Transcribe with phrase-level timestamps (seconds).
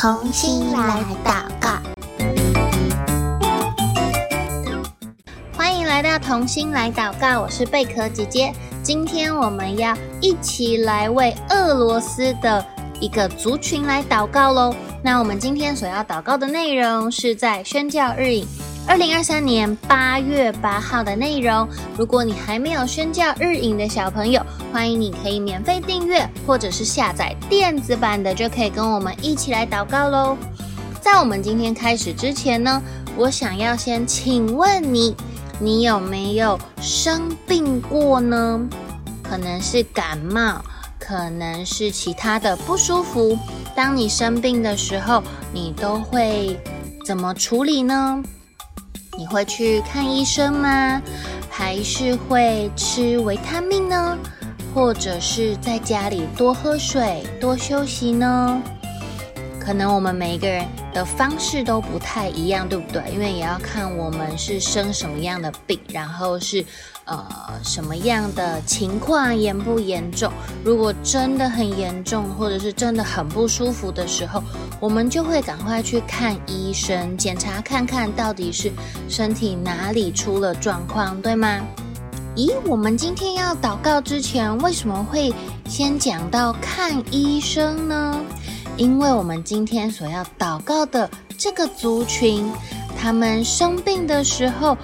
[0.00, 1.78] 同心来祷告，
[5.54, 7.42] 欢迎来到同心来祷告。
[7.42, 8.50] 我是贝壳姐姐，
[8.82, 12.64] 今天我们要一起来为俄罗斯的
[12.98, 14.74] 一个族群来祷告喽。
[15.04, 18.48] 那我们今天所要祷告的内容是在宣教日影。
[18.86, 30.36] 二零二三年八月八号的内容，如果你还没有宣教日影的小朋友，欢迎你可以免费订阅，或者是下载电子版的，就可以跟我们一起来祷告喽。
[31.00, 32.82] 在我们今天开始之前呢，
[33.16, 35.14] 我想要先请问你，
[35.60, 38.60] 你有没有生病过呢？
[39.22, 40.60] 可能是感冒，
[40.98, 43.38] 可能是其他的不舒服。
[43.76, 45.22] 当你生病的时候，
[45.54, 46.58] 你都会
[47.06, 48.20] 怎么处理呢？
[49.20, 51.02] 你会去看医生吗？
[51.50, 54.16] 还是会吃维他命呢？
[54.74, 58.62] 或者是在家里多喝水、多休息呢？
[59.60, 63.02] 可能我们每一个人的方式都不太一样，对不对？
[63.12, 66.64] 因为也要看我们是生什么样的病，然后是
[67.04, 67.26] 呃
[67.62, 70.32] 什么样的情况，严不严重。
[70.64, 74.42] 如果真的很严重，或者是真的很不舒服的时候，
[74.80, 78.72] 我们就会赶快去看医生，检查看看到底是
[79.08, 81.60] 身体哪里出了状况，对吗？
[82.36, 85.32] 咦，我们今天要祷告之前，为什么会
[85.68, 88.20] 先讲到看医生呢？
[88.80, 92.50] 因为我们今天所要祷告的这个族群，
[92.98, 94.74] 他们生病的时候，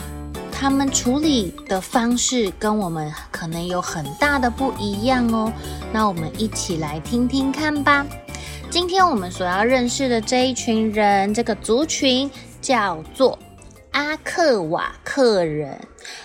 [0.53, 5.51] 他们处理的方式跟我们可能有很大的不一样哦。
[5.95, 8.07] 那我们一起来听听看吧。
[8.69, 13.39] 今天我们所要认识的这一群人，这个族群叫做
[13.93, 15.81] 阿克瓦克人。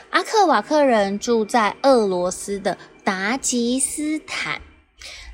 [0.10, 4.60] 阿克瓦克人住在俄罗斯的达吉斯坦。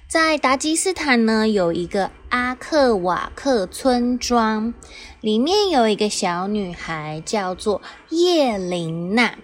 [0.08, 4.74] 在达吉斯坦呢，有一个阿克瓦克村庄，
[5.22, 9.38] 里面有一个小女孩，叫做叶琳娜。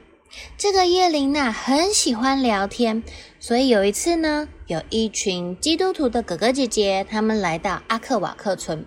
[0.58, 3.04] 这个叶琳娜很喜欢聊天，
[3.40, 8.86] 所以有一次呢，有一群基督徒的哥哥姐姐，他们来到阿克瓦克村，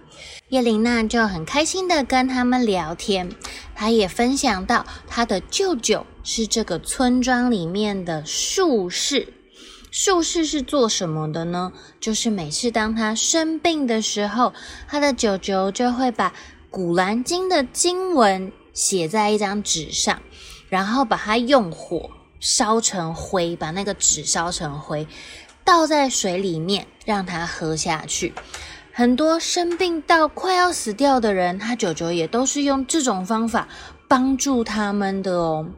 [0.48, 3.30] 叶琳娜就很开心的跟他们聊天。
[3.74, 9.32] 她也分享到，她的舅舅是这个村庄里面的术士。
[9.98, 11.72] 术士是做什么的呢？
[11.98, 14.52] 就是每次当他生病的时候，
[14.86, 16.28] 他的舅舅就会把
[16.68, 20.20] 《古兰经》的经文写在一张纸上，
[20.68, 25.08] 然后把它用火烧成灰，把那个纸烧成灰，
[25.64, 28.34] 倒在水里面让他喝下去。
[28.98, 33.68] 很多生病到快要死掉的人，他舅舅也都是用这种方法
[34.08, 35.68] 帮助他们的哦。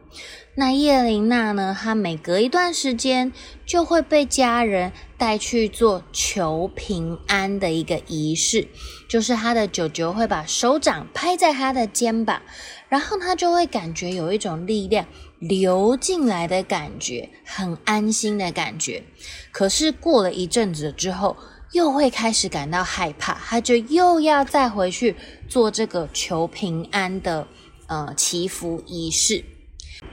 [0.55, 1.75] 那叶琳娜呢？
[1.77, 3.33] 她每隔一段时间
[3.65, 8.69] 就会被家人带去做求平安的一个仪式，
[9.09, 12.41] 就是她的舅舅会把手掌拍在她的肩膀，
[12.87, 15.05] 然后她就会感觉有一种力量
[15.39, 19.03] 流进来的感觉，很安心的感觉。
[19.51, 21.35] 可是过了一阵子之后，
[21.71, 25.15] 又会开始感到害怕，他就又要再回去
[25.47, 27.47] 做这个求平安的
[27.87, 29.43] 呃祈福仪式。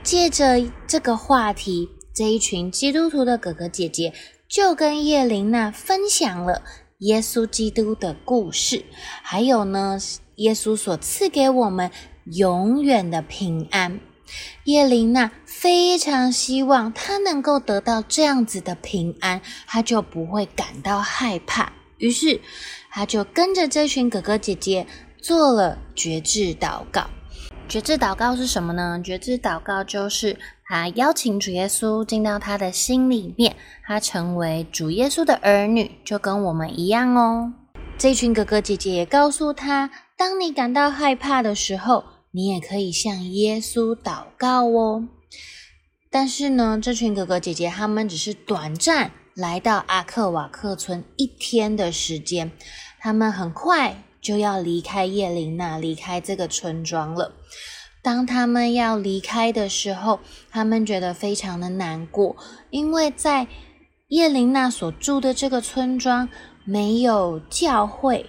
[0.03, 4.12] 借着这个话题，这一群基督徒的哥哥姐姐
[4.49, 6.62] 就跟叶琳娜分享了
[6.99, 8.84] 耶稣基督的故事，
[9.22, 9.99] 还有呢，
[10.37, 11.91] 耶稣所赐给我们
[12.25, 14.00] 永远的平安。
[14.65, 21.73] 叶琳娜非常希望她能够得到这样子的平安，她就不会感到害怕。
[21.99, 22.41] 于是，
[22.91, 24.87] 她就跟着这群哥哥姐姐
[25.19, 27.09] 做了决志祷告。
[27.69, 29.01] 决志祷告是什么呢？
[29.03, 30.39] 决志祷告就是
[30.69, 37.53] 他邀请主耶稣进到他的心里面，他成为主耶稣的儿女，就跟我们一样哦。
[37.99, 42.05] 这群哥哥姐姐也告诉他，当你感到害怕的时候，
[42.37, 45.09] 你也可以向耶稣祷告哦。
[46.11, 52.53] 但是呢，这群哥哥姐姐他们只是短暂来到阿克瓦克村一天的时间，
[53.01, 54.03] 他们很快。
[54.19, 57.33] 就要离开叶琳娜，离开这个村庄了。
[58.03, 60.19] 当他们要离开的时候，
[60.51, 62.34] 他们觉得非常的难过，
[62.71, 63.47] 因为在
[64.09, 66.28] 叶琳娜所住的这个村庄
[66.65, 68.28] 没有教会，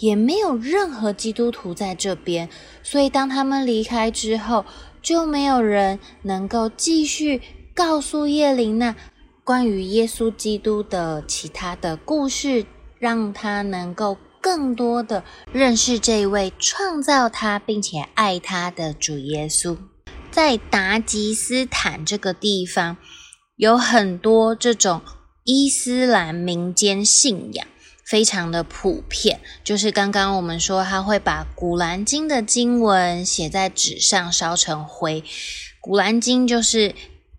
[0.00, 2.50] 也没有任何基督徒在这边，
[2.82, 4.64] 所以当他们离开之后，
[5.00, 7.40] 就没有人能够继续
[7.72, 8.96] 告诉叶琳娜
[9.44, 12.66] 关于耶稣基督的其他的故事，
[12.98, 14.18] 让他能够。
[14.42, 19.76] 更多的认识这一位创造他并且爱他的主耶稣，
[20.30, 22.96] 在达吉斯坦这个地方，
[23.56, 25.02] 有很多这种
[25.44, 27.66] 伊斯兰民间信仰，
[28.10, 29.38] 非常的普遍。
[29.62, 35.22] 就是刚刚我们说，他会把《古兰经》的经文写在纸上烧成灰。
[35.80, 36.92] 《古兰经》就是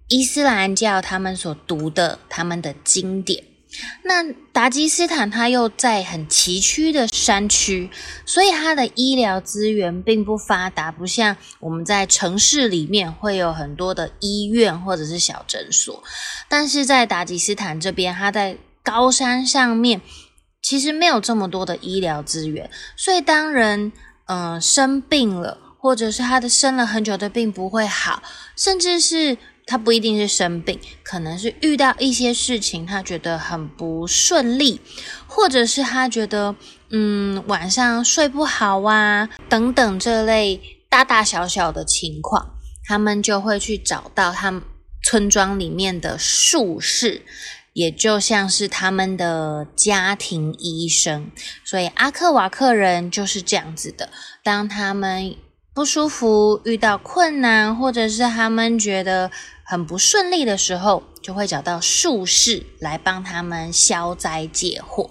[0.07, 3.43] 伊斯兰教他们所读的他们的经典。
[4.03, 7.89] 那达吉斯坦它又在很崎岖的山区，
[8.25, 16.01] 所以它的医疗资源并不发达，不像我们在城市里面会有很多的医院或者是小诊所。
[16.49, 20.01] 但是在达吉斯坦这边，它在高山上面，
[20.61, 23.91] 其实没有这么多的医疗资源，所以当人
[24.25, 28.23] 嗯、生病了，或者是他的生了很久的病不会好，
[28.55, 29.37] 甚至是。
[29.67, 34.81] 他不一定是生病，可能是遇到一些事情，他觉得很不顺利，
[35.27, 36.53] 或者是他觉得
[36.89, 40.59] 嗯晚上睡不好啊等等这类
[40.89, 42.55] 大大小小的情况，
[42.85, 44.61] 他们就会去找到他们
[45.03, 47.21] 村庄里面的术士，
[47.73, 51.31] 也就像是他们的家庭医生。
[51.63, 54.09] 所以阿克瓦克人就是这样子的，
[54.43, 55.35] 当他们
[55.73, 59.31] 不舒服、遇到困难，或者是他们觉得
[59.63, 65.09] 很不顺利的时候，就会找到术士来帮他们消灾解惑。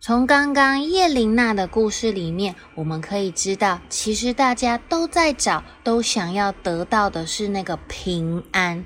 [0.00, 8.84] 从刚刚叶琳娜的故事里面，我们可以知道，其实大家都在找，都想要得到的是那个平安，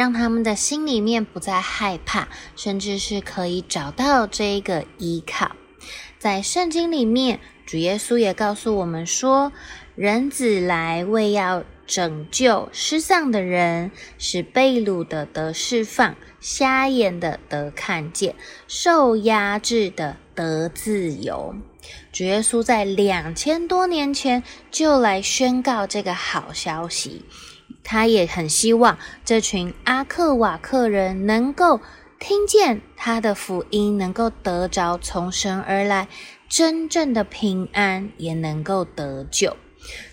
[0.00, 5.54] 让他们的心里面不再害怕，甚至是可以找到这个依靠。
[6.18, 9.52] 在圣经里面，主耶稣也告诉我们说，
[9.96, 18.34] 人子来为要拯救失丧的人，使被掳的得释放，瞎眼的得看见，
[18.66, 21.54] 受压制的得自由。
[22.10, 27.26] 主耶稣在两千多年前就来宣告这个好消息，
[27.82, 31.80] 他也很希望这群阿克瓦克人能够
[32.18, 36.08] 听见他的福音，能够得着从神而来
[36.48, 39.56] 真正的平安，也能够得救。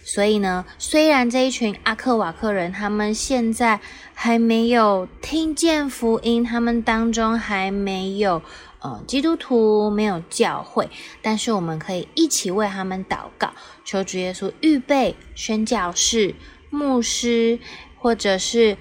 [0.02, 3.82] 所以呢，虽然这一群阿克瓦克人，他们现在
[4.14, 8.42] 还没有听见福音，他们当中还没有
[8.80, 10.90] 呃基督徒，没有教会，
[11.22, 13.52] 但是我们可以一起为他们祷告，
[13.84, 16.34] 求主耶稣预备宣教士、
[16.70, 17.60] 牧师，
[18.00, 18.78] 或者是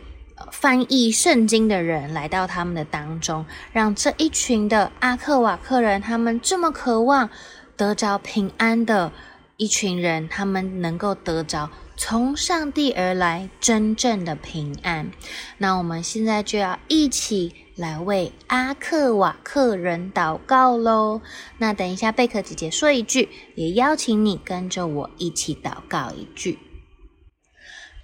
[0.50, 7.30] 翻译圣经的人来到他们的当中，让这一群的阿克瓦克人，他们这么渴望
[7.76, 9.12] 得着平安的。
[9.58, 15.10] 一群人，他们能够得着从上帝而来真正的平安。
[15.56, 21.22] 那我们现在就要一起来为阿克瓦克人祷告喽。
[21.56, 26.58] 那等一下，贝壳姐姐说一句，也邀请你跟着我一起祷告一句：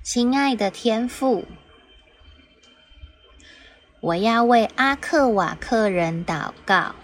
[0.05, 1.47] 亲爱的天父，
[4.01, 6.97] 我要为阿克瓦克人祷告。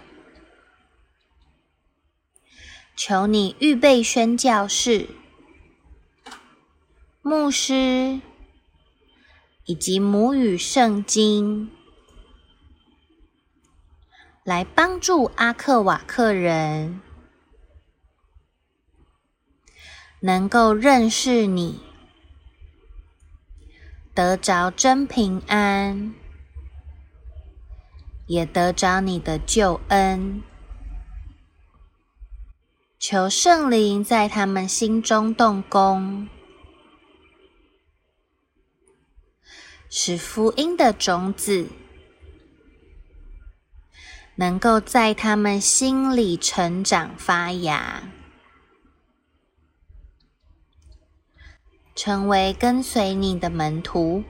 [2.97, 5.07] 求你预备宣教士、
[7.21, 8.19] 牧师
[9.63, 11.71] 以及母语圣经，
[14.43, 16.99] 来帮助阿克瓦克人
[20.19, 21.79] 能够认识你，
[24.19, 26.13] 得着真平安，
[28.27, 30.43] 也得着你的救恩。
[32.99, 36.27] 求圣灵在他们心中动工，
[39.89, 41.67] 使福音的种子
[44.35, 48.03] 能够在他们心里成长发芽，
[51.99, 54.23] 成为跟随你的门徒。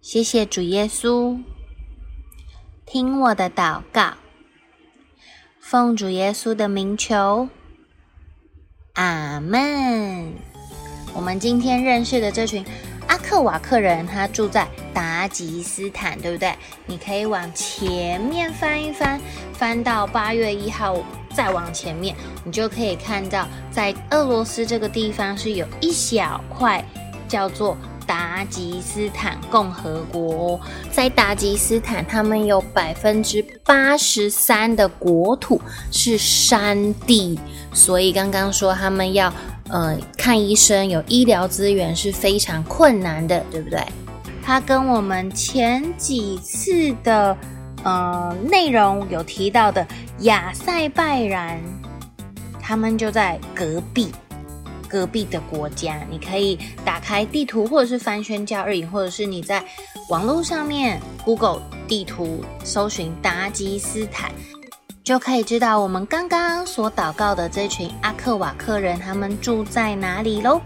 [0.00, 1.42] 谢谢主耶稣，
[2.86, 4.14] 听我的祷告。
[5.60, 7.50] 奉主耶稣的名求，
[8.94, 10.32] 阿门。
[11.12, 12.64] 我们今天认识的这群
[13.06, 16.56] 阿克瓦克人，他住在达吉斯坦，对不对？
[16.86, 19.20] 你可以往前面翻一翻，
[19.52, 20.96] 翻到八月一号，
[21.34, 26.84] 再往前面，你就可以看到，在俄罗斯这个地方是有一小块
[27.28, 27.76] 叫做。
[28.04, 30.60] 达吉斯坦共和国
[30.90, 35.58] 在达吉斯坦，他们有百分之八十三的国土
[35.92, 37.38] 是山地，
[37.72, 39.32] 所以刚刚说他们要
[39.70, 43.80] 呃看医生，有医疗资源是非常困难的，对不对？
[44.42, 47.34] 他跟我们前几次的
[47.84, 49.86] 呃内容有提到的
[50.20, 51.60] 亚塞拜然，
[52.60, 54.12] 他们就在隔壁。
[54.88, 59.64] 隔壁的国家，你可以打开地图，或者是翻宣教日影，或者是你在
[60.10, 64.30] 网络上面 Google 地图搜寻达吉斯坦，
[65.02, 70.60] 就可以知道我们刚刚所祷告的这群阿克瓦克人他们住在哪里喽。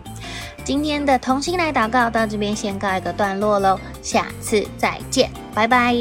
[0.64, 5.94] 今天的同心来祷告到这边先告一个段落喽，下次再见，拜拜。